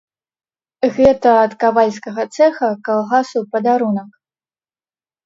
Гэта 0.95 1.29
ад 1.45 1.51
кавальскага 1.63 2.25
цэха 2.37 2.69
калгасу 2.87 3.39
падарунак! 3.53 4.09